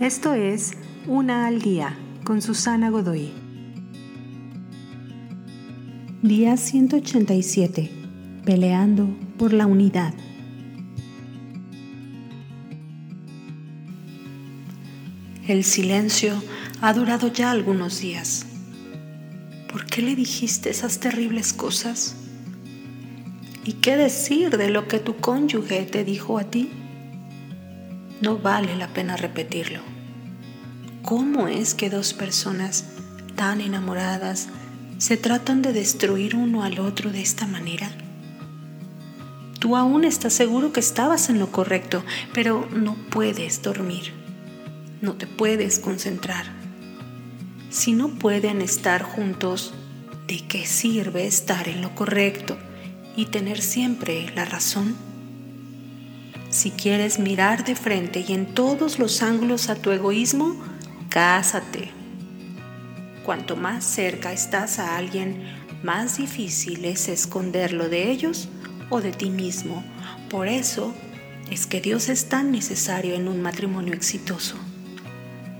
[0.00, 0.72] Esto es
[1.06, 3.32] Una al Día con Susana Godoy.
[6.20, 7.90] Día 187.
[8.44, 10.12] Peleando por la unidad.
[15.48, 16.42] El silencio
[16.82, 18.44] ha durado ya algunos días.
[19.72, 22.16] ¿Por qué le dijiste esas terribles cosas?
[23.64, 26.68] ¿Y qué decir de lo que tu cónyuge te dijo a ti?
[28.20, 29.80] No vale la pena repetirlo.
[31.02, 32.84] ¿Cómo es que dos personas
[33.34, 34.48] tan enamoradas
[34.98, 37.90] se tratan de destruir uno al otro de esta manera?
[39.58, 44.12] Tú aún estás seguro que estabas en lo correcto, pero no puedes dormir.
[45.02, 46.46] No te puedes concentrar.
[47.68, 49.74] Si no pueden estar juntos,
[50.26, 52.56] ¿de qué sirve estar en lo correcto
[53.14, 55.05] y tener siempre la razón?
[56.66, 60.56] Si quieres mirar de frente y en todos los ángulos a tu egoísmo,
[61.08, 61.92] cásate.
[63.24, 65.44] Cuanto más cerca estás a alguien,
[65.84, 68.48] más difícil es esconderlo de ellos
[68.90, 69.84] o de ti mismo.
[70.28, 70.92] Por eso
[71.52, 74.56] es que Dios es tan necesario en un matrimonio exitoso.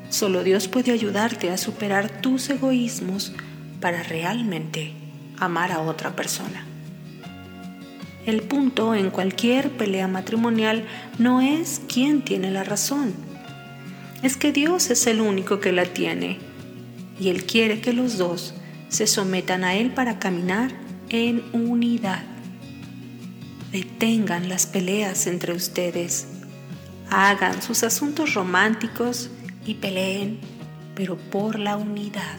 [0.09, 3.33] Solo Dios puede ayudarte a superar tus egoísmos
[3.81, 4.93] para realmente
[5.39, 6.67] amar a otra persona.
[8.27, 10.85] El punto en cualquier pelea matrimonial
[11.17, 13.15] no es quién tiene la razón.
[14.25, 16.39] Es que Dios es el único que la tiene
[17.21, 18.55] y Él quiere que los dos
[18.89, 20.73] se sometan a Él para caminar
[21.09, 22.25] en unidad.
[23.71, 26.27] Detengan las peleas entre ustedes.
[27.11, 29.31] Hagan sus asuntos románticos
[29.65, 30.41] y peleen,
[30.97, 32.39] pero por la unidad.